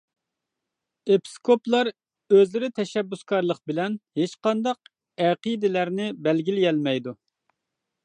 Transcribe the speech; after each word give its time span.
ئېپىسكوپلار 1.11 1.89
ئۆزلىرى 2.31 2.71
تەشەببۇسكارلىق 2.79 3.61
بىلەن 3.71 4.01
ھېچقانداق 4.23 4.93
ئەقىدىلەرنى 5.29 6.13
بەلگىلىيەلمەيدۇ. 6.27 7.19